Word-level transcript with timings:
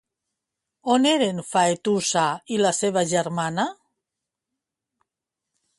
On 0.93 1.03
eren 1.09 1.41
Faetusa 1.49 2.25
i 2.57 2.59
la 2.67 2.73
seva 2.79 3.07
germana? 3.13 3.67